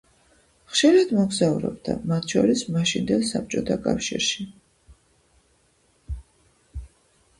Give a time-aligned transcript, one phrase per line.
[0.69, 4.49] ხშირად მოგზაურობდა, მათ შორის, მაშინდელ საბჭოთა კავშირში.